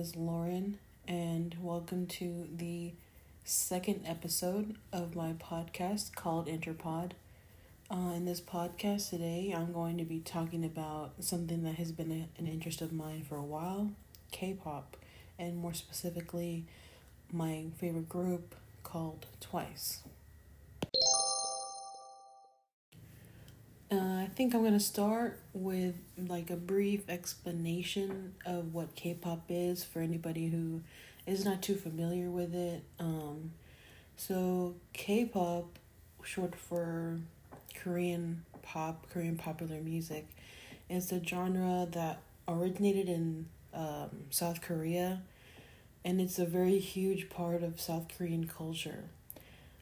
[0.00, 2.90] is Lauren, and welcome to the
[3.44, 7.10] second episode of my podcast called Interpod.
[7.90, 12.10] Uh, in this podcast today, I'm going to be talking about something that has been
[12.10, 13.90] a, an interest of mine for a while
[14.32, 14.96] K pop,
[15.38, 16.64] and more specifically,
[17.30, 19.98] my favorite group called Twice.
[23.92, 29.82] Uh, I think I'm gonna start with like a brief explanation of what K-pop is
[29.82, 30.82] for anybody who
[31.26, 32.84] is not too familiar with it.
[33.00, 33.50] Um,
[34.16, 35.76] so K-pop,
[36.22, 37.18] short for
[37.74, 40.28] Korean pop, Korean popular music,
[40.88, 45.22] is a genre that originated in um, South Korea,
[46.04, 49.04] and it's a very huge part of South Korean culture.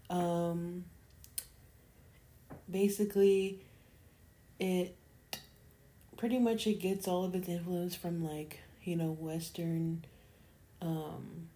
[0.09, 0.85] Um,
[2.71, 3.61] basically
[4.61, 4.97] it
[6.17, 10.05] pretty much it gets all of its influence from like you know western
[10.83, 11.49] um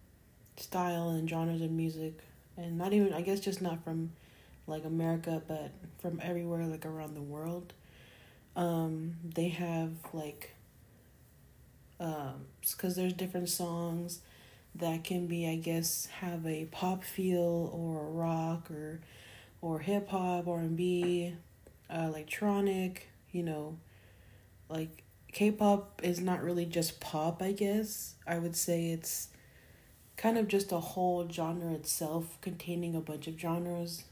[0.57, 2.19] style and genres of music.
[2.57, 4.11] And not even i guess just not from
[4.67, 7.73] like america but from everywhere like around the world.
[8.55, 10.51] Um they have like
[11.99, 14.19] um because there's different songs
[14.75, 18.99] that can be i guess have a pop feel or rock or
[19.61, 21.33] or hip hop r&b
[21.93, 23.77] electronic, you know,
[24.69, 28.15] like K-pop is not really just pop, I guess.
[28.27, 29.29] I would say it's
[30.15, 34.03] kind of just a whole genre itself containing a bunch of genres.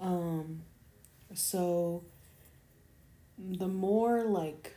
[0.00, 0.62] Um
[1.34, 2.04] so
[3.38, 4.74] the more like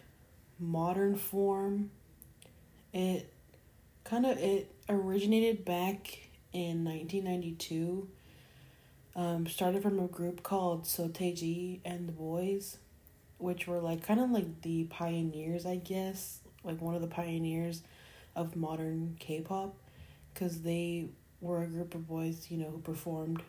[0.59, 1.91] modern form
[2.91, 3.31] it
[4.03, 6.19] kind of it originated back
[6.53, 8.07] in 1992
[9.17, 12.77] um, started from a group called Seo and the Boys,
[13.39, 17.81] which were like kind of like the pioneers, I guess, like one of the pioneers
[18.35, 19.75] of modern K-pop,
[20.31, 21.07] because they
[21.41, 23.41] were a group of boys, you know, who performed,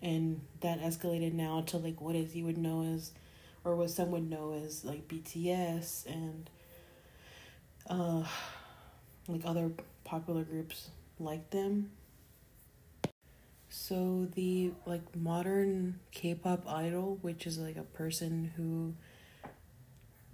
[0.00, 3.10] and that escalated now to like what is you would know as,
[3.64, 6.48] or what some would know as like BTS and,
[7.90, 8.24] uh,
[9.26, 9.72] like other
[10.04, 11.90] popular groups like them
[13.72, 18.92] so the like modern K-pop idol, which is like a person who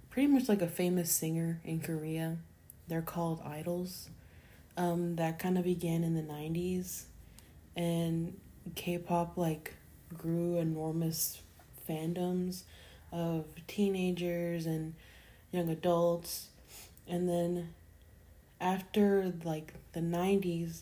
[0.09, 2.37] pretty much like a famous singer in Korea.
[2.89, 4.09] They're called idols.
[4.75, 7.03] Um that kind of began in the 90s
[7.77, 8.37] and
[8.75, 9.73] K-pop like
[10.17, 11.41] grew enormous
[11.89, 12.63] fandoms
[13.13, 14.95] of teenagers and
[15.53, 16.49] young adults
[17.07, 17.73] and then
[18.59, 20.81] after like the 90s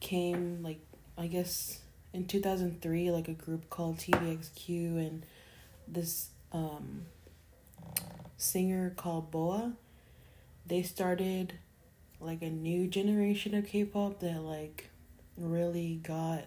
[0.00, 0.80] came like
[1.18, 1.80] I guess
[2.12, 4.68] in 2003 like a group called TVXQ
[4.98, 5.26] and
[5.86, 7.02] this um
[8.36, 9.72] singer called BoA
[10.66, 11.54] they started
[12.20, 14.90] like a new generation of K-pop that like
[15.36, 16.44] really got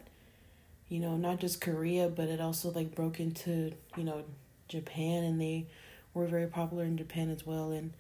[0.87, 4.23] you know not just Korea but it also like broke into you know
[4.69, 5.67] Japan and they
[6.13, 7.93] were very popular in Japan as well and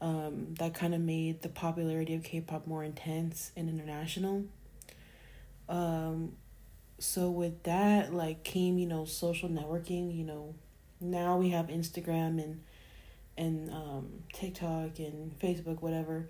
[0.00, 4.44] um, that kind of made the popularity of K-pop more intense and international
[5.68, 6.32] um,
[6.98, 10.54] so with that, like came, you know, social networking, you know,
[11.00, 12.62] now we have Instagram and
[13.36, 16.26] and um TikTok and Facebook, whatever.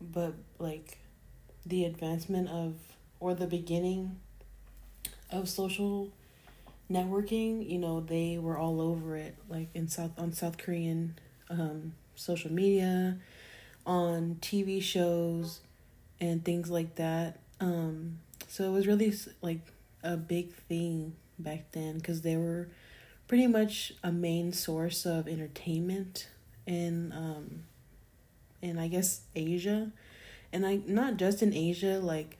[0.00, 0.98] But like
[1.66, 2.74] the advancement of
[3.20, 4.18] or the beginning
[5.30, 6.12] of social
[6.90, 11.18] networking, you know, they were all over it, like in South on South Korean
[11.50, 13.18] um social media,
[13.84, 15.60] on TV shows
[16.20, 17.38] and things like that.
[17.60, 18.18] Um
[18.56, 19.12] so it was really
[19.42, 19.60] like
[20.02, 22.68] a big thing back then because they were
[23.28, 26.28] pretty much a main source of entertainment
[26.66, 27.64] in um
[28.62, 29.92] in I guess Asia.
[30.54, 32.38] And I not just in Asia like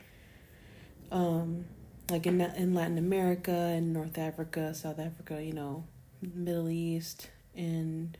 [1.12, 1.66] um
[2.10, 5.84] like in in Latin America and North Africa, South Africa, you know,
[6.22, 8.16] Middle East and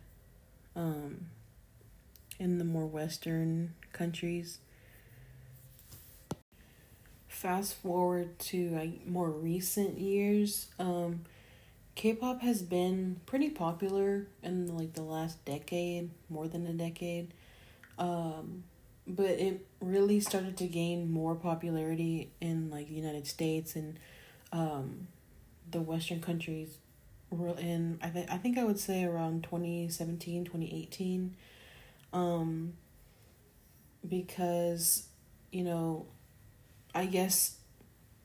[0.75, 1.29] um
[2.39, 4.59] in the more western countries
[7.37, 11.21] fast forward to like more recent years, um,
[11.95, 17.35] K-pop has been pretty popular in like the last decade, more than a decade.
[17.99, 18.65] Um,
[19.07, 23.99] but it really started to gain more popularity in like the United States and
[24.51, 25.07] um,
[25.71, 26.79] the Western countries.
[27.31, 31.37] Real In I think I think I would say around 2017, 2018.
[32.15, 32.73] Um,
[34.09, 35.09] because
[35.53, 36.07] you know
[36.97, 37.57] I guess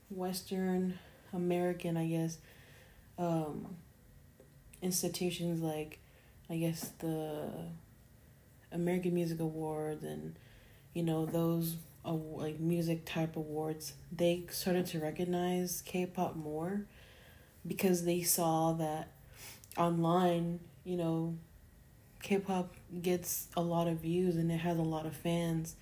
[0.10, 0.98] Western
[1.34, 2.38] American, I guess,
[3.18, 3.76] um,
[4.82, 6.00] institutions like,
[6.50, 7.50] I guess the
[8.72, 10.36] American Music Awards and
[10.94, 11.76] you know, those
[12.06, 16.86] uh, like music type awards, they started to recognize K-pop more
[17.66, 19.12] because they saw that
[19.78, 21.38] online, you know,
[22.22, 25.76] K-pop gets a lot of views and it has a lot of fans.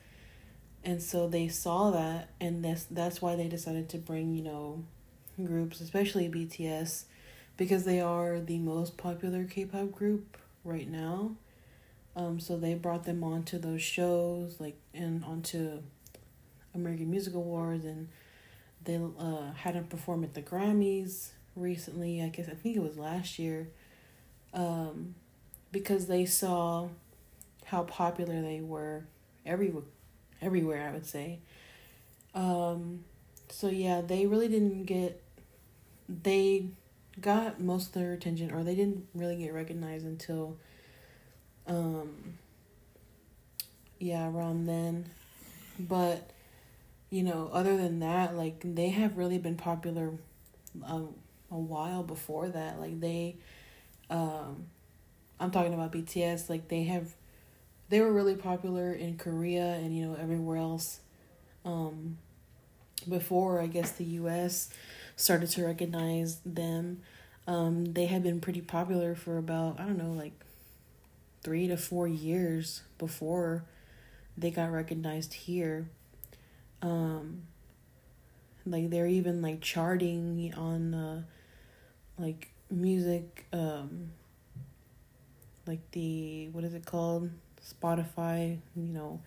[0.84, 4.84] And so they saw that and that's that's why they decided to bring, you know,
[5.44, 7.04] groups, especially BTS
[7.58, 11.32] because they are the most popular K-pop group right now.
[12.16, 15.82] Um so they brought them onto those shows like and onto
[16.74, 18.08] American Music Awards and
[18.84, 22.22] they uh had them perform at the Grammys recently.
[22.22, 23.68] I guess I think it was last year.
[24.54, 25.16] Um
[25.72, 26.88] because they saw
[27.66, 29.04] how popular they were
[29.46, 29.84] everywhere
[30.42, 31.40] everywhere I would say.
[32.34, 33.04] Um
[33.50, 35.22] so yeah, they really didn't get
[36.08, 36.66] they
[37.20, 40.58] got most of their attention or they didn't really get recognized until
[41.68, 42.38] um
[44.00, 45.06] yeah, around then.
[45.78, 46.30] But
[47.10, 50.12] you know, other than that, like they have really been popular
[50.86, 51.16] um
[51.52, 52.80] a while before that.
[52.80, 53.36] Like they
[54.10, 54.68] um
[55.40, 57.14] I'm talking about BTS, like they have
[57.90, 61.00] they were really popular in Korea and you know everywhere else
[61.66, 62.18] um
[63.08, 64.70] before I guess the US
[65.16, 67.02] started to recognize them.
[67.48, 70.34] Um they had been pretty popular for about I don't know like
[71.44, 73.64] 3 to 4 years before
[74.38, 75.90] they got recognized here.
[76.82, 77.44] Um
[78.66, 81.22] like they're even like charting on uh
[82.18, 84.12] like music um
[85.66, 87.30] like the what is it called
[87.64, 89.20] spotify you know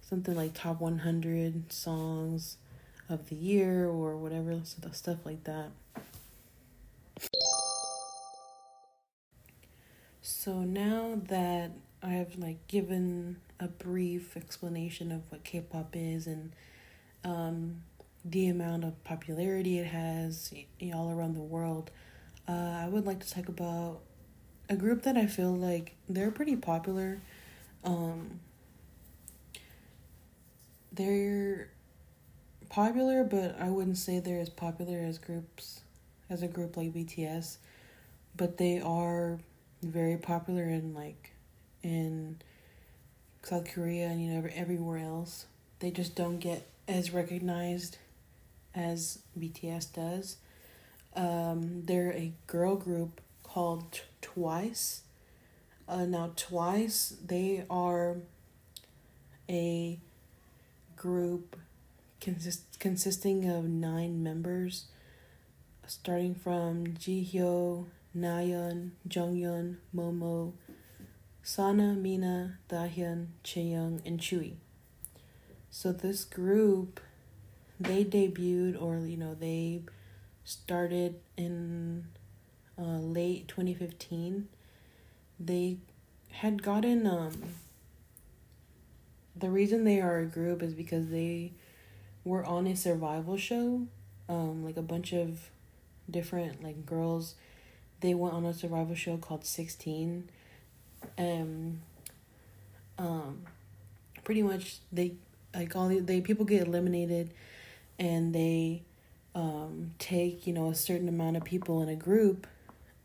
[0.00, 2.56] something like top 100 songs
[3.08, 4.60] of the year or whatever
[4.92, 5.70] stuff like that
[10.22, 11.72] so now that
[12.02, 16.52] i have like given a brief explanation of what k-pop is and
[17.24, 17.82] um,
[18.24, 20.52] the amount of popularity it has
[20.94, 21.90] all around the world
[22.48, 24.00] uh, i would like to talk about
[24.68, 27.20] a group that I feel like they're pretty popular.
[27.84, 28.40] Um,
[30.92, 31.70] they're
[32.68, 35.80] popular, but I wouldn't say they're as popular as groups
[36.30, 37.56] as a group like BTS,
[38.36, 39.38] but they are
[39.82, 41.32] very popular in like
[41.82, 42.36] in
[43.42, 45.46] South Korea and you know everywhere else.
[45.78, 47.98] They just don't get as recognized
[48.74, 50.36] as BTS does.
[51.14, 55.02] Um, they're a girl group called Twice.
[55.88, 58.18] Uh, now, Twice, they are
[59.48, 59.98] a
[60.96, 61.56] group
[62.20, 64.86] consist- consisting of nine members,
[65.86, 70.52] starting from Jihyo, Nayeon, Jeongyeon, Momo,
[71.42, 74.56] Sana, Mina, Dahyun, Chaeyoung, and Tzuyu.
[75.70, 77.00] So this group,
[77.80, 79.82] they debuted or you know they
[80.44, 82.08] started in
[82.78, 84.48] uh, late 2015,
[85.38, 85.76] they
[86.30, 87.32] had gotten um
[89.36, 91.52] the reason they are a group is because they
[92.24, 93.86] were on a survival show
[94.28, 95.50] um like a bunch of
[96.10, 97.34] different like girls.
[98.00, 100.28] They went on a survival show called 16
[101.16, 101.80] um
[102.98, 103.42] um
[104.24, 105.14] pretty much they
[105.54, 107.32] like all the they people get eliminated
[107.98, 108.82] and they
[109.34, 112.46] um take you know a certain amount of people in a group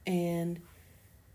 [0.06, 0.60] and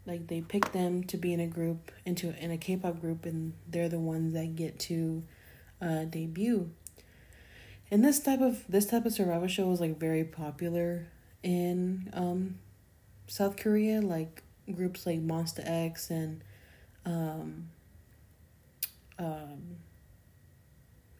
[0.08, 3.52] like they pick them to be in a group into in a K-pop group and
[3.68, 5.22] they're the ones that get to
[5.80, 6.70] uh debut.
[7.90, 11.08] And this type of this type of survival show is like very popular
[11.42, 12.58] in um
[13.26, 14.42] South Korea like
[14.74, 16.42] groups like Monsta X and
[17.04, 17.68] um
[19.18, 19.76] um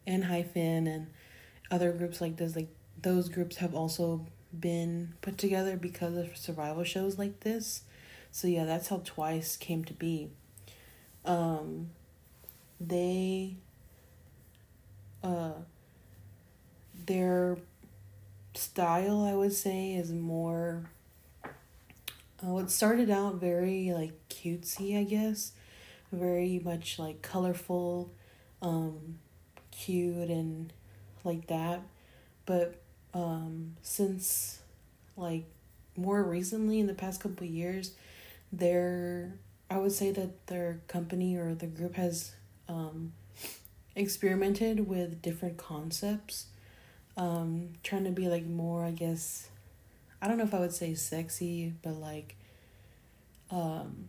[0.07, 1.07] ENHYPEN and
[1.69, 2.69] other groups like this like
[3.01, 4.25] those groups have also
[4.57, 7.83] been put together because of survival shows like this.
[8.31, 10.29] So yeah, that's how Twice came to be.
[11.25, 11.89] Um
[12.79, 13.57] they
[15.23, 15.53] uh
[17.05, 17.57] their
[18.53, 20.89] style I would say is more
[22.45, 25.51] uh, it started out very like cutesy, I guess.
[26.11, 28.11] Very much like colorful,
[28.61, 29.19] um,
[29.71, 30.73] cute and
[31.23, 31.81] like that.
[32.45, 32.81] But
[33.13, 34.59] um, since
[35.17, 35.45] like
[35.95, 37.91] more recently in the past couple years,
[38.51, 39.33] their
[39.69, 42.33] I would say that their company or the group has
[42.67, 43.13] um,
[43.95, 46.47] experimented with different concepts,
[47.17, 49.49] um, trying to be like more, I guess,
[50.21, 52.35] I don't know if I would say sexy, but like,
[53.51, 54.07] um,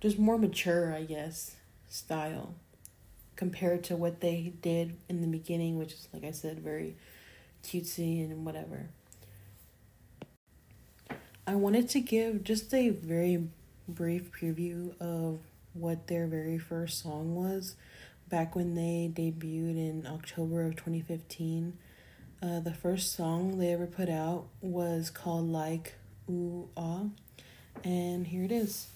[0.00, 1.56] just more mature, I guess,
[1.88, 2.54] style.
[3.36, 6.96] compared to what they did in the beginning, which is, like I said, very
[7.64, 8.90] cutesy and whatever.
[11.50, 13.48] I wanted to give just a very
[13.88, 15.40] brief preview of
[15.72, 17.74] what their very first song was
[18.28, 21.76] back when they debuted in October of 2015.
[22.40, 25.94] Uh, the first song they ever put out was called Like
[26.30, 27.06] Ooh Ah,
[27.82, 28.86] and here it is.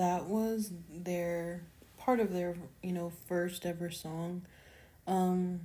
[0.00, 1.62] That was their
[1.98, 4.46] part of their, you know, first ever song.
[5.06, 5.60] Um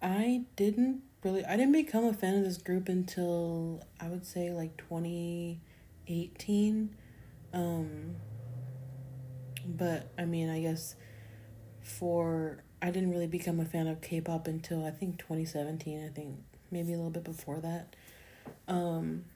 [0.00, 4.52] I didn't really I didn't become a fan of this group until I would say
[4.52, 6.96] like 2018.
[7.52, 8.16] Um
[9.66, 10.96] but I mean, I guess
[11.82, 16.36] for I didn't really become a fan of K-pop until I think 2017, I think
[16.70, 17.94] maybe a little bit before that.
[18.66, 19.26] Um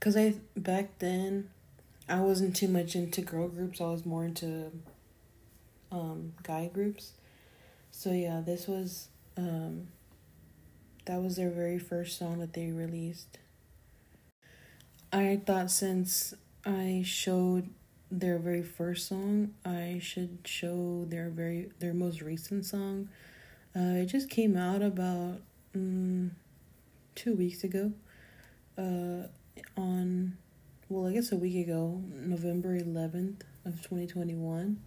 [0.00, 1.50] cuz I back then
[2.10, 3.80] I wasn't too much into girl groups.
[3.80, 4.72] I was more into
[5.92, 7.12] um, guy groups.
[7.92, 9.88] So yeah, this was um,
[11.06, 13.38] that was their very first song that they released.
[15.12, 17.70] I thought since I showed
[18.10, 23.08] their very first song, I should show their very their most recent song.
[23.74, 25.40] Uh, it just came out about
[25.76, 26.32] um,
[27.14, 27.92] two weeks ago.
[28.76, 29.28] Uh,
[29.76, 30.36] on
[30.90, 34.82] well, I guess a week ago, November 11th of 2021.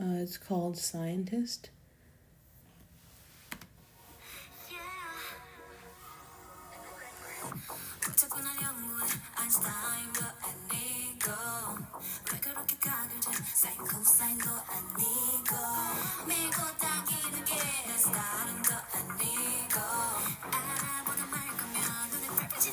[0.00, 1.70] Uh, it's called Scientist.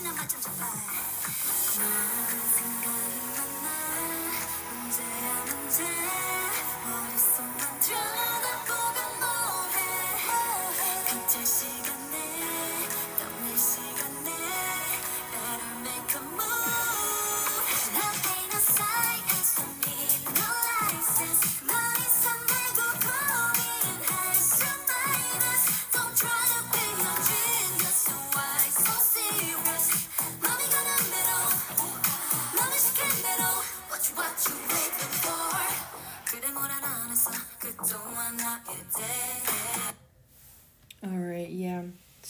[0.01, 0.17] 생각이
[3.27, 3.67] 많아
[4.71, 5.83] 문제야 언제?
[6.83, 8.20] 머릿속만 들어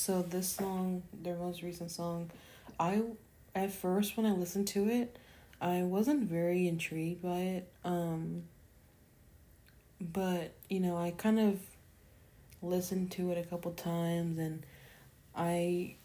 [0.02, 2.32] So this song, their most recent song,
[2.80, 3.04] I
[3.54, 5.16] at first when I listened to it,
[5.62, 7.72] I wasn't very intrigued by it.
[7.86, 8.46] Um
[10.02, 11.60] but, you know, I kind of
[12.64, 14.66] listened to it a couple times and
[15.36, 15.98] I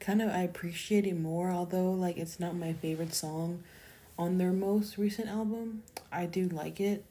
[0.00, 3.62] kind of I appreciate it more although like it's not my favorite song
[4.18, 5.82] on their most recent album.
[6.10, 7.04] I do like it.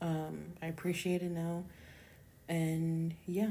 [0.00, 1.64] Um I appreciate it now.
[2.48, 3.50] And yeah.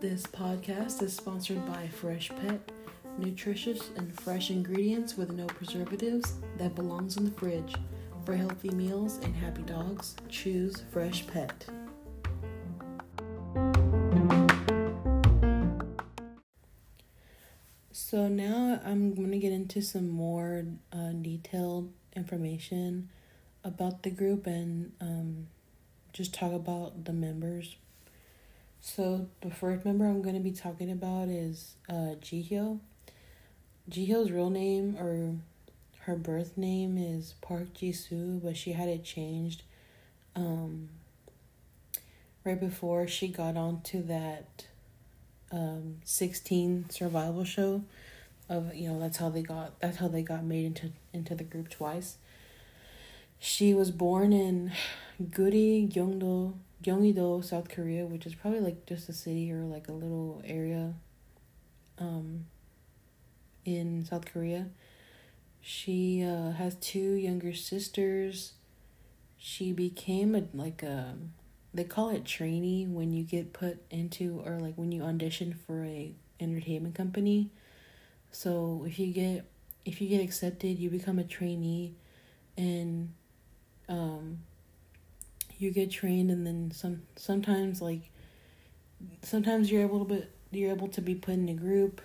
[0.00, 2.58] This podcast is sponsored by Freshpet,
[3.18, 7.76] nutritious and fresh ingredients with no preservatives that belongs in the fridge.
[8.24, 11.81] For healthy meals and happy dogs, choose Freshpet.
[18.12, 23.08] So now I'm going to get into some more uh, detailed information
[23.64, 25.46] about the group and um,
[26.12, 27.76] just talk about the members.
[28.82, 32.80] So the first member I'm going to be talking about is uh, Jihyo.
[33.90, 35.36] Jihyo's real name or
[36.00, 39.62] her birth name is Park Jisoo, but she had it changed
[40.36, 40.90] um,
[42.44, 44.66] right before she got onto that
[45.52, 47.82] um, 16 survival show
[48.48, 51.44] of you know that's how they got that's how they got made into into the
[51.44, 52.16] group twice.
[53.38, 54.72] She was born in
[55.22, 59.92] Guri Gyeongdo Gyeonggi-do South Korea which is probably like just a city or like a
[59.92, 60.94] little area
[61.98, 62.46] um
[63.64, 64.66] in South Korea.
[65.60, 68.54] She uh, has two younger sisters.
[69.38, 71.14] She became a like a
[71.74, 75.84] they call it trainee when you get put into or like when you audition for
[75.84, 77.50] a entertainment company.
[78.30, 79.46] So if you get
[79.84, 81.94] if you get accepted you become a trainee
[82.56, 83.12] and
[83.88, 84.38] um
[85.58, 88.10] you get trained and then some sometimes like
[89.22, 92.00] sometimes you're able to be you're able to be put in a group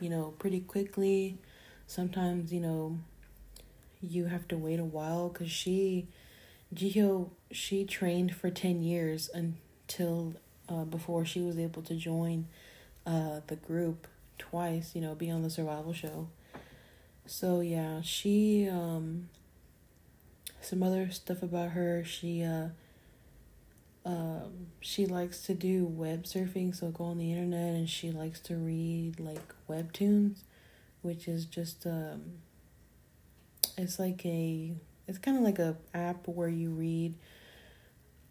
[0.00, 1.38] you know pretty quickly.
[1.86, 2.98] Sometimes you know
[4.00, 6.08] you have to wait a while because she
[6.74, 10.34] Jihyo she trained for 10 years until
[10.68, 12.46] uh, before she was able to join
[13.06, 14.06] uh, the group
[14.38, 16.28] twice, you know, be on the survival show.
[17.26, 19.28] So yeah, she um
[20.60, 22.68] some other stuff about her, she uh
[24.04, 28.40] um she likes to do web surfing, so go on the internet and she likes
[28.40, 30.38] to read like webtoons,
[31.02, 32.22] which is just um
[33.78, 34.72] it's like a
[35.06, 37.14] it's kind of like a app where you read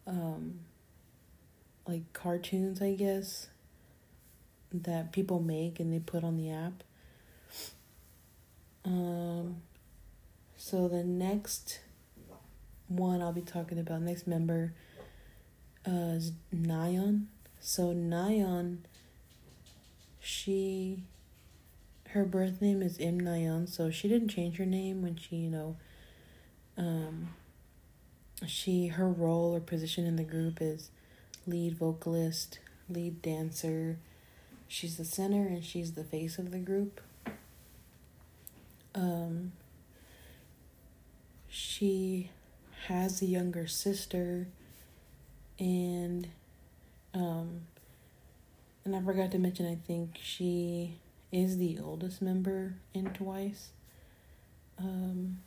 [0.08, 0.60] um
[1.88, 3.48] like cartoons i guess
[4.74, 6.84] that people make and they put on the app.
[8.86, 9.58] Um
[10.56, 11.82] so the next
[12.88, 14.74] one i'll be talking about next member
[15.88, 17.26] uh is nayeon
[17.60, 18.78] so nayeon
[20.20, 21.04] she
[22.12, 25.50] her birth name is Im Nayeon, so she didn't change her name when she, you
[25.50, 25.78] know,
[26.82, 27.30] um,
[28.48, 30.90] she her role or position in the group is
[31.46, 34.00] lead vocalist, lead dancer.
[34.68, 37.00] She's the center and she's the face of the group.
[38.96, 39.52] Um,
[41.48, 42.32] she
[42.88, 44.48] has a younger sister
[45.60, 46.28] and
[47.14, 47.62] um
[48.84, 50.96] and I forgot to mention I think she
[51.32, 53.70] is the oldest member in Twice.
[54.80, 55.38] Um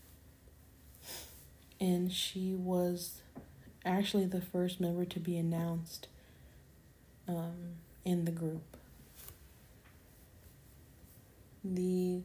[1.84, 3.20] and she was
[3.84, 6.08] actually the first member to be announced
[7.28, 7.74] um,
[8.06, 8.78] in the group.
[11.62, 12.22] The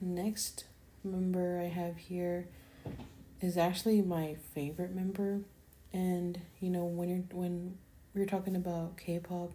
[0.00, 0.66] next
[1.02, 2.46] member I have here
[3.40, 5.40] is actually my favorite member,
[5.92, 7.76] and you know when you're when
[8.14, 9.50] we're talking about K-pop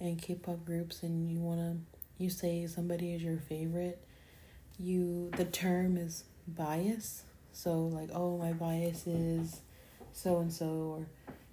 [0.00, 1.76] and K-pop groups, and you wanna
[2.16, 4.02] you say somebody is your favorite,
[4.78, 9.60] you the term is bias so like, oh, my bias is
[10.12, 11.06] so and so, or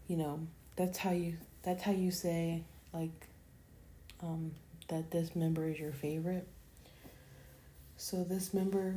[0.07, 0.39] you know,
[0.75, 3.27] that's how you that's how you say like
[4.21, 4.51] um,
[4.87, 6.47] that this member is your favorite.
[7.97, 8.95] So this member,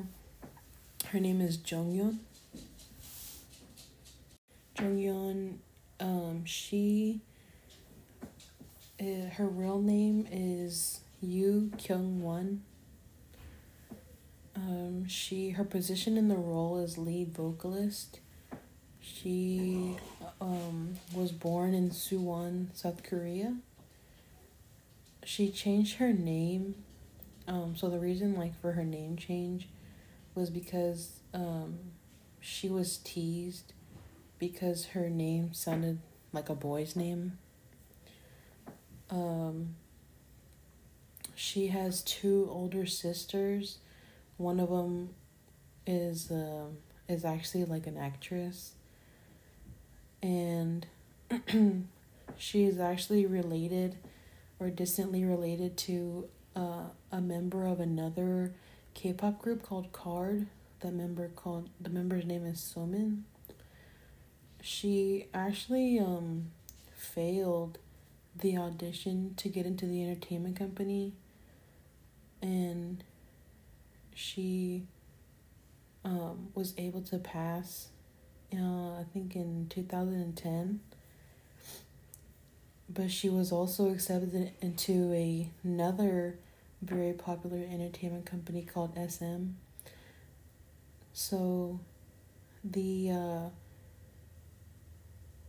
[1.08, 2.18] her name is Jeongyeon.
[4.76, 5.56] Jeongyeon,
[6.00, 7.20] um, she,
[9.00, 12.62] uh, her real name is Yu Kyung Won.
[14.54, 18.20] Um, she her position in the role is lead vocalist.
[19.00, 19.96] She
[20.40, 23.56] um, was born in Suwon, South Korea.
[25.24, 26.74] She changed her name.
[27.48, 29.68] Um, so the reason like for her name change
[30.34, 31.78] was because um,
[32.40, 33.72] she was teased
[34.38, 35.98] because her name sounded
[36.32, 37.38] like a boy's name.
[39.10, 39.74] Um,
[41.34, 43.78] she has two older sisters
[44.42, 45.10] one of them
[45.86, 46.66] is uh,
[47.08, 48.72] is actually like an actress,
[50.22, 50.86] and
[52.36, 53.96] she is actually related
[54.58, 58.52] or distantly related to uh, a member of another
[58.94, 60.46] K-pop group called KARD.
[60.80, 63.22] The member called the member's name is Somin.
[64.60, 66.50] She actually um
[66.96, 67.78] failed
[68.34, 71.12] the audition to get into the entertainment company
[72.40, 73.04] and
[74.14, 74.84] she
[76.04, 77.88] um, was able to pass,
[78.54, 80.80] uh, I think in 2010.
[82.88, 86.36] But she was also accepted into a, another
[86.82, 89.50] very popular entertainment company called SM.
[91.12, 91.80] So
[92.64, 93.48] the uh,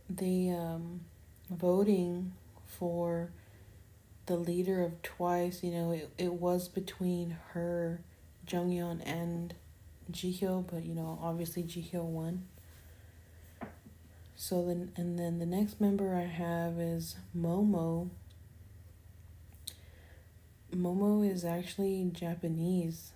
[0.08, 1.00] the um,
[1.50, 2.32] voting
[2.66, 3.30] for
[4.26, 8.00] the leader of Twice, you know, it, it was between her
[8.46, 9.54] Jeongyeon and
[10.10, 12.44] Jihyo, but you know, obviously Jihyo won.
[14.36, 18.10] So then, and then the next member I have is Momo.
[20.74, 23.12] Momo is actually Japanese.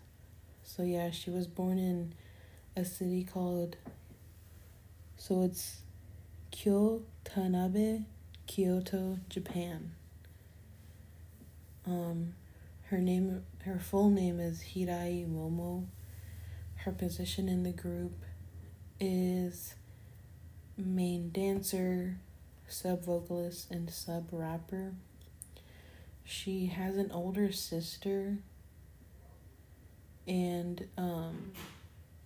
[0.62, 2.14] So yeah, she was born in
[2.76, 3.76] a city called
[5.16, 5.82] so it's
[6.52, 8.04] Kyo Tanabe,
[8.46, 9.90] Kyoto, Japan.
[11.86, 12.34] Um
[12.84, 15.84] her name her full name is Hirai Momo.
[16.76, 18.24] Her position in the group
[18.98, 19.74] is
[20.78, 22.16] main dancer,
[22.66, 24.94] sub vocalist, and sub rapper.
[26.24, 28.38] She has an older sister,
[30.26, 31.52] and um,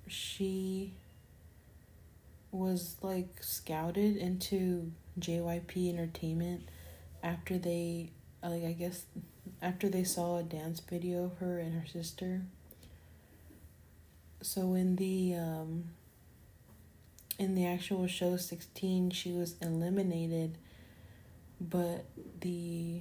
[0.07, 0.93] she
[2.53, 6.69] was like scouted into JYP Entertainment
[7.21, 8.13] after they,
[8.45, 9.07] like, I guess,
[9.63, 12.43] after they saw a dance video of her and her sister.
[14.43, 15.85] So in the um,
[17.39, 20.59] in the actual show 16 she was eliminated
[21.61, 22.05] but
[22.41, 23.01] the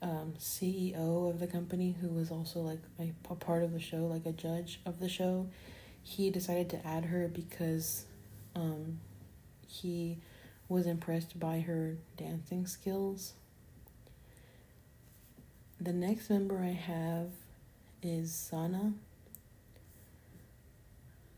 [0.00, 4.06] um, ceo of the company who was also like a, a part of the show
[4.06, 5.48] like a judge of the show
[6.02, 8.04] he decided to add her because
[8.54, 8.98] um,
[9.66, 10.18] he
[10.68, 13.34] was impressed by her dancing skills
[15.82, 17.28] the next member i have
[18.02, 18.92] is sana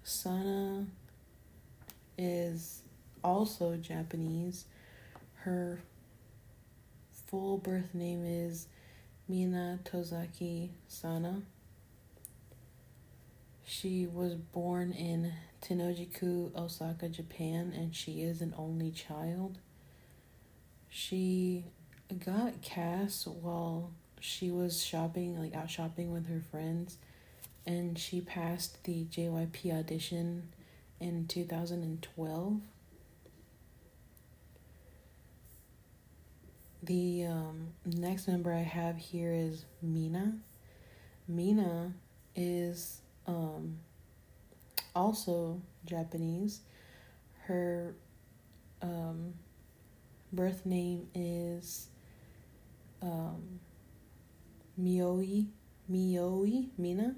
[0.02, 0.86] sana
[2.18, 2.82] is
[3.24, 4.66] also Japanese.
[5.36, 5.80] Her
[7.26, 8.68] full birth name is
[9.30, 11.42] Minatozaki Sana.
[13.66, 19.58] She was born in Tennoji-ku, Osaka, Japan, and she is an only child.
[20.90, 21.64] She
[22.24, 23.90] got cast while
[24.24, 26.96] she was shopping, like out shopping with her friends,
[27.66, 30.48] and she passed the JYP audition
[30.98, 32.60] in 2012.
[36.82, 40.38] The um, next member I have here is Mina.
[41.28, 41.92] Mina
[42.34, 43.76] is um,
[44.96, 46.60] also Japanese.
[47.42, 47.94] Her
[48.80, 49.34] um,
[50.32, 51.88] birth name is
[53.02, 53.60] um,
[54.80, 55.46] Myoui,
[55.90, 57.16] Myoui, Mina.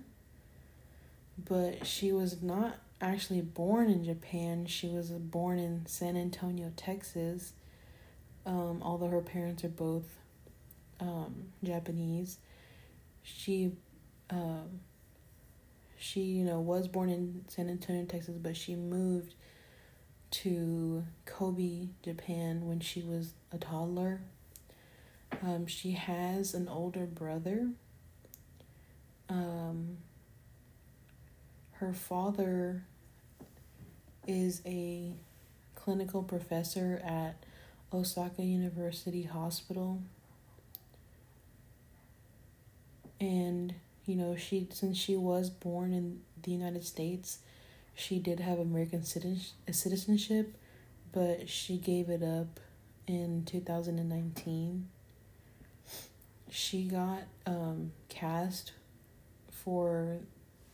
[1.39, 4.67] But she was not actually born in Japan.
[4.67, 7.53] She was born in San Antonio, Texas.
[8.47, 10.05] Um, although her parents are both
[11.01, 12.39] um, Japanese,
[13.23, 13.73] she
[14.31, 14.65] uh,
[15.99, 19.35] she you know was born in San Antonio, Texas, but she moved
[20.31, 24.21] to Kobe, Japan when she was a toddler.
[25.43, 27.69] Um, she has an older brother.
[29.29, 29.99] Um,
[31.73, 32.85] her father
[34.27, 35.13] is a
[35.75, 37.37] clinical professor at
[37.93, 40.01] Osaka University Hospital.
[43.21, 47.39] And, you know, she since she was born in the United States,
[47.95, 50.55] she did have American citizenship,
[51.13, 52.61] but she gave it up
[53.07, 54.89] in 2019.
[56.51, 58.73] She got um, cast
[59.51, 60.19] for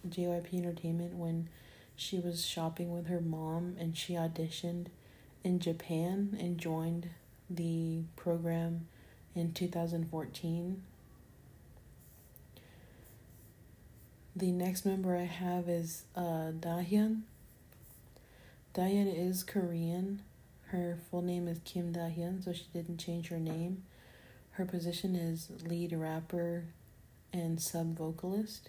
[0.09, 1.49] JYP Entertainment when
[1.97, 4.87] she was shopping with her mom and she auditioned
[5.45, 7.11] in Japan and joined
[7.49, 8.87] the program
[9.35, 10.83] in 2014.
[14.35, 17.23] The next member I have is uh, Dahyun.
[18.75, 20.23] Dahyun is Korean.
[20.69, 23.83] Her full name is Kim Dahyun, so she didn't change her name.
[24.53, 26.65] Her position is lead rapper
[27.33, 28.69] and sub vocalist.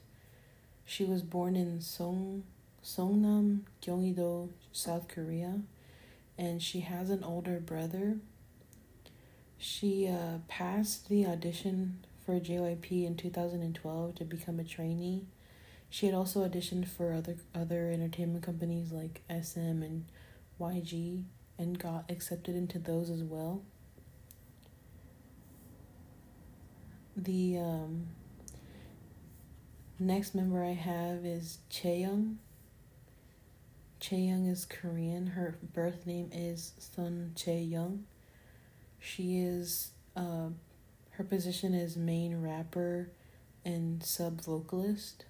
[0.86, 2.43] She was born in Song
[2.84, 5.60] Songnam, Gyeonggi-do, South Korea,
[6.38, 8.17] and she has an older brother.
[9.58, 15.26] She uh, passed the audition for JYP in 2012 to become a trainee.
[15.89, 20.06] She had also auditioned for other other entertainment companies like SM and
[20.60, 21.24] YG
[21.58, 23.62] and got accepted into those as well.
[27.15, 28.08] The um,
[29.99, 32.36] Next member I have is Chaeyoung.
[34.02, 35.28] Chaeyoung is Korean.
[35.28, 37.99] Her birth name is Son Chaeyoung.
[38.99, 40.49] She is uh,
[41.12, 43.12] her position is main rapper
[43.63, 45.23] and sub vocalist.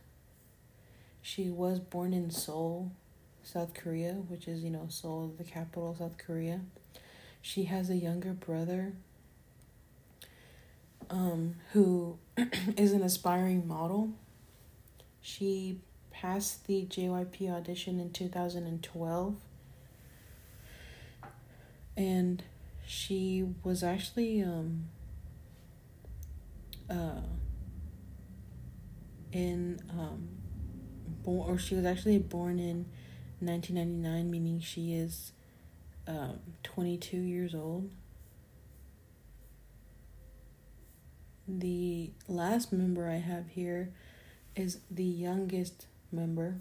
[1.22, 2.94] She was born in Seoul,
[3.44, 6.62] South Korea, which is, you know, Seoul, the capital of South Korea.
[7.42, 8.94] She has a younger brother
[11.14, 12.18] um, who
[12.78, 14.10] is an aspiring model
[15.26, 15.80] she
[16.12, 19.36] passed the JYP audition in 2012.
[21.96, 22.44] And
[22.86, 24.90] she was actually um
[26.90, 27.22] uh
[29.32, 30.28] in um
[31.24, 32.86] born or she was actually born in
[33.40, 35.32] 1999 meaning she is
[36.08, 37.90] um 22 years old
[41.48, 43.92] the last member i have here
[44.56, 46.56] is the youngest member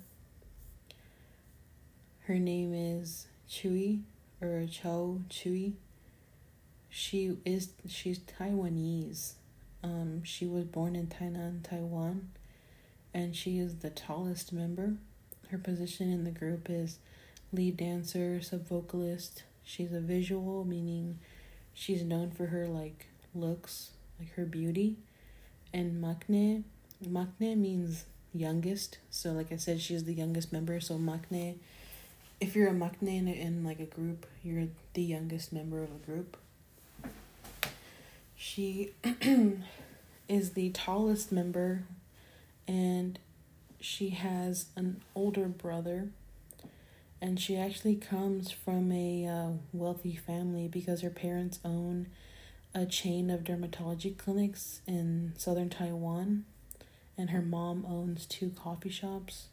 [2.26, 4.00] her name is tzuyu
[4.42, 5.72] or Chou Tzuyu.
[6.90, 9.34] She is she's Taiwanese.
[9.82, 12.30] Um, she was born in Tainan, Taiwan,
[13.14, 14.94] and she is the tallest member.
[15.48, 16.98] Her position in the group is
[17.52, 19.44] lead dancer, sub vocalist.
[19.64, 21.18] She's a visual, meaning
[21.72, 23.91] she's known for her like looks,
[24.22, 24.96] like her beauty.
[25.72, 26.62] And Maknae,
[27.04, 28.04] Maknae means
[28.34, 28.98] youngest.
[29.10, 30.80] So like I said, she's the youngest member.
[30.80, 31.56] So Maknae,
[32.40, 36.06] if you're a Maknae in, in like a group, you're the youngest member of a
[36.06, 36.36] group.
[38.36, 38.92] She
[40.28, 41.84] is the tallest member
[42.66, 43.18] and
[43.80, 46.08] she has an older brother
[47.20, 52.08] and she actually comes from a uh, wealthy family because her parents own
[52.74, 56.44] a chain of dermatology clinics in southern Taiwan
[57.18, 59.48] and her mom owns two coffee shops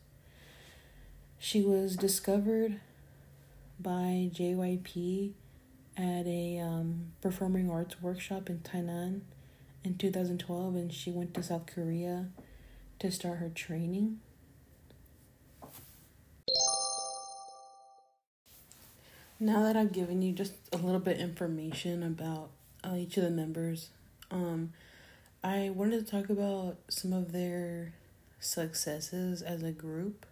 [1.40, 2.82] she was discovered
[3.80, 5.32] by JYP
[5.96, 9.22] at a um, performing arts workshop in Tainan
[9.84, 12.28] in 2012, and she went to South Korea
[13.00, 14.20] to start her training.
[19.40, 22.50] Now that I've given you just a little bit information about
[22.84, 23.90] uh, each of the members,
[24.32, 24.74] um,
[25.44, 27.94] I wanted to talk about some of their
[28.40, 30.26] successes as a group.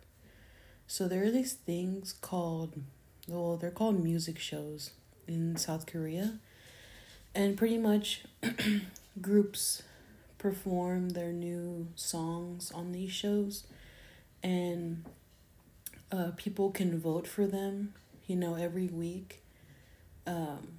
[0.87, 2.81] So there are these things called,
[3.27, 4.91] well, they're called music shows
[5.27, 6.39] in South Korea.
[7.35, 8.23] And pretty much
[9.21, 9.83] groups
[10.37, 13.65] perform their new songs on these shows.
[14.41, 15.03] And
[16.11, 17.93] uh, people can vote for them,
[18.27, 19.41] you know, every week
[20.25, 20.76] um,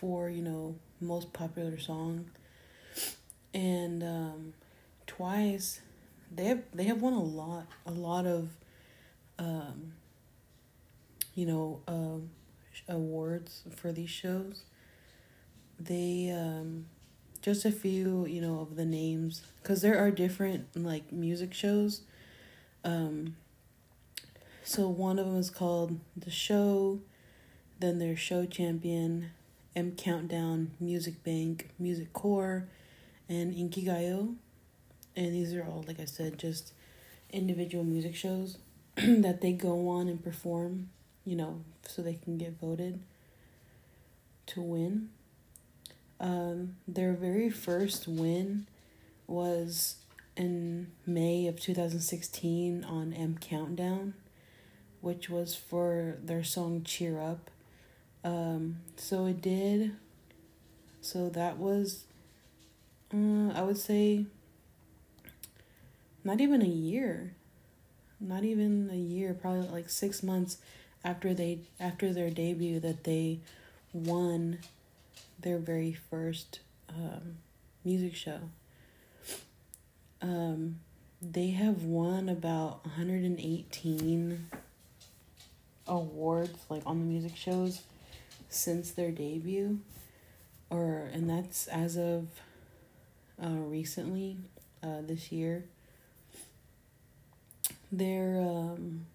[0.00, 2.30] for, you know, most popular song.
[3.54, 4.52] And um,
[5.06, 5.80] twice
[6.34, 8.50] they have they have won a lot a lot of
[9.38, 9.92] um
[11.34, 12.30] you know um
[12.88, 14.64] awards for these shows
[15.78, 16.86] they um
[17.40, 22.02] just a few you know of the names because there are different like music shows
[22.84, 23.36] um
[24.64, 26.98] so one of them is called the show
[27.78, 29.30] then there's show champion
[29.76, 32.66] m countdown music bank music core
[33.28, 34.34] and inkigayo
[35.14, 36.72] and these are all like I said just
[37.30, 38.58] individual music shows
[38.96, 40.88] that they go on and perform,
[41.24, 43.00] you know, so they can get voted
[44.46, 45.10] to win.
[46.18, 48.66] Um, their very first win
[49.26, 49.96] was
[50.34, 54.14] in May of 2016 on M Countdown,
[55.02, 57.50] which was for their song Cheer Up.
[58.24, 59.92] Um, so it did,
[61.00, 62.04] so that was,
[63.14, 64.26] uh, I would say,
[66.24, 67.34] not even a year.
[68.18, 70.56] Not even a year probably like six months
[71.04, 73.38] after they after their debut that they
[73.92, 74.58] won
[75.38, 77.36] their very first um,
[77.84, 78.40] music show.
[80.20, 80.80] Um,
[81.22, 84.46] they have won about 118
[85.86, 87.82] awards like on the music shows
[88.56, 89.80] since their debut
[90.70, 92.26] or and that's as of
[93.42, 94.36] uh, recently
[94.82, 95.64] uh, this year
[97.92, 99.06] their um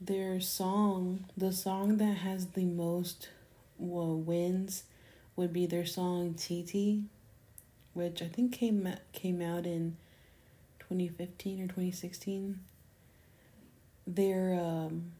[0.00, 3.30] their song, the song that has the most
[3.78, 4.84] well, wins
[5.34, 7.08] would be their song TT,
[7.94, 9.96] which I think came came out in
[10.80, 12.60] 2015 or 2016.
[14.06, 15.12] They're um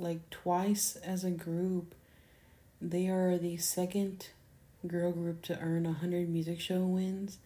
[0.00, 1.94] like twice as a group.
[2.80, 4.28] They are the second
[4.86, 7.38] girl group to earn 100 music show wins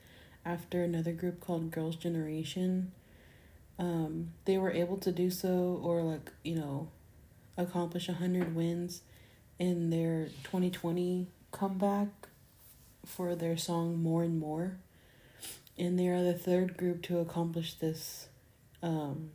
[0.45, 2.93] after another group called Girls' Generation.
[3.79, 6.89] Um, they were able to do so or like, you know,
[7.57, 9.03] accomplish 100 wins
[9.59, 12.09] in their 2020 comeback
[13.05, 14.77] for their song More and More.
[15.77, 18.29] And they are the third group to accomplish this
[18.83, 19.31] um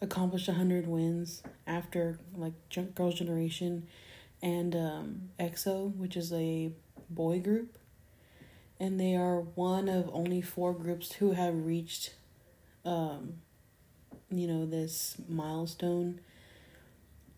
[0.00, 2.54] accomplish 100 wins after like
[2.94, 3.86] Girls' Generation
[4.42, 6.72] and um EXO, which is a
[7.10, 7.76] boy group
[8.80, 12.14] and they are one of only four groups who have reached,
[12.86, 13.34] um,
[14.30, 16.20] you know, this milestone.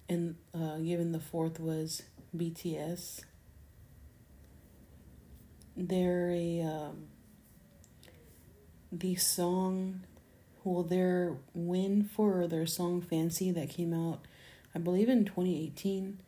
[0.09, 2.03] And uh, given the fourth was
[2.37, 3.25] BTS.
[5.77, 7.07] They're a um,
[8.92, 10.03] the song,
[10.64, 14.20] well, their win for their song "Fancy" that came out,
[14.75, 16.20] I believe in twenty eighteen,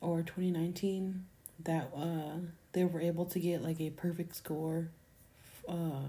[0.00, 1.26] or twenty nineteen.
[1.62, 2.38] That uh
[2.72, 4.88] they were able to get like a perfect score
[5.68, 6.08] uh,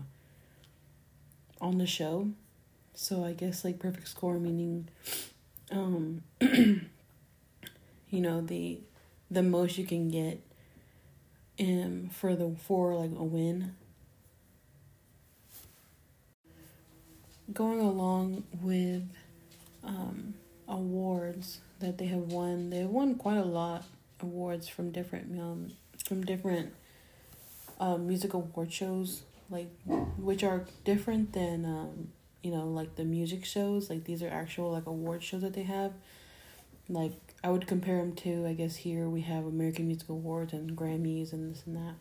[1.62, 2.30] on the show.
[2.96, 4.88] So I guess like perfect score meaning
[5.72, 6.82] um you
[8.12, 8.80] know the
[9.32, 10.42] the most you can get
[11.60, 13.76] um for the for like a win.
[17.54, 19.04] Going along with
[19.84, 20.34] um
[20.68, 23.84] awards that they have won, they have won quite a lot
[24.22, 25.72] awards from different um
[26.06, 26.74] from different
[27.80, 29.70] um, music award shows, like
[30.18, 32.10] which are different than um,
[32.42, 33.90] you know like the music shows.
[33.90, 35.94] Like these are actual like award shows that they have.
[36.90, 37.14] Like
[37.44, 41.34] I would compare them to I guess here we have American Music Awards and Grammys
[41.34, 41.96] and this and that.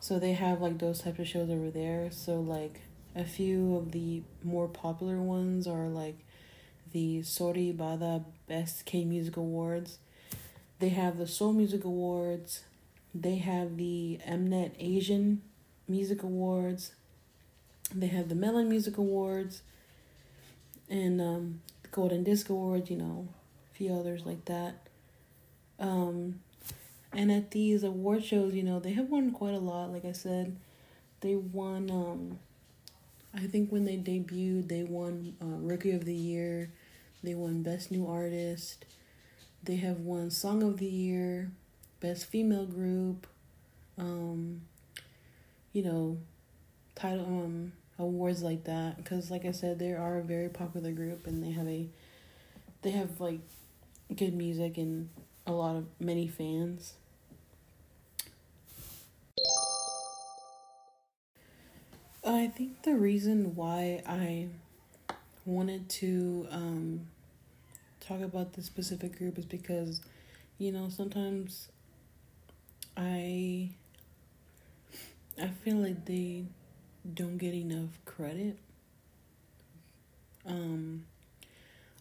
[0.00, 2.10] So they have like those types of shows over there.
[2.10, 2.80] So like
[3.14, 6.18] a few of the more popular ones are like
[6.92, 9.98] the Soribada Best K Music Awards.
[10.78, 12.64] They have the Seoul Music Awards,
[13.14, 15.42] they have the Mnet Asian
[15.88, 16.92] Music Awards.
[17.92, 19.62] They have the Melon Music Awards
[20.88, 23.26] and um, the Golden Disc Awards, you know,
[23.72, 24.86] a few others like that.
[25.80, 26.40] Um,
[27.12, 29.92] and at these award shows, you know, they have won quite a lot.
[29.92, 30.56] Like I said,
[31.20, 32.38] they won, um,
[33.34, 36.70] I think when they debuted, they won uh, Rookie of the Year,
[37.22, 38.84] they won Best New Artist,
[39.62, 41.50] they have won Song of the Year,
[42.00, 43.26] best female group,
[43.98, 44.62] um,
[45.72, 46.18] you know,
[46.94, 48.96] title um awards like that.
[48.98, 51.88] Because like I said, they are a very popular group and they have a,
[52.82, 53.40] they have like,
[54.16, 55.10] good music and
[55.46, 56.94] a lot of many fans.
[62.24, 64.48] I think the reason why I
[65.44, 67.06] wanted to um,
[68.00, 70.02] talk about this specific group is because,
[70.58, 71.68] you know, sometimes
[72.96, 73.70] I
[75.40, 76.44] I feel like they
[77.14, 78.58] don't get enough credit.
[80.46, 81.04] Um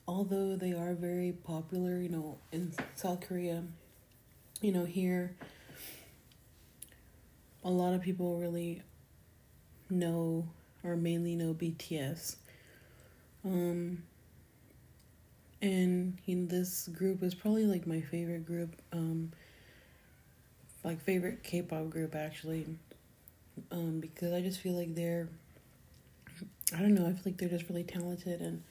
[0.08, 3.64] although they are very popular, you know, in South Korea,
[4.62, 5.36] you know, here
[7.64, 8.82] a lot of people really
[9.90, 10.48] know
[10.84, 12.36] or mainly know BTS.
[13.46, 14.04] Um
[15.62, 18.76] and you know, this group is probably like my favorite group.
[18.92, 19.32] Um
[20.84, 22.66] like favorite K-pop group actually,
[23.72, 25.28] um, because I just feel like they're,
[26.76, 28.64] I don't know, I feel like they're just really talented and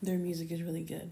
[0.00, 1.10] their music is really good.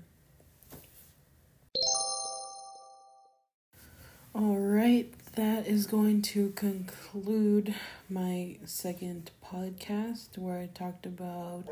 [4.35, 7.75] All right, that is going to conclude
[8.09, 11.65] my second podcast where I talked about,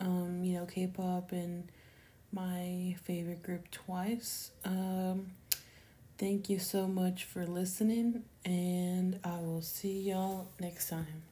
[0.00, 1.70] um, you know, K-pop and
[2.32, 4.50] my favorite group TWICE.
[4.64, 5.32] Um,
[6.18, 11.29] Thank you so much for listening, and I will see y'all next time.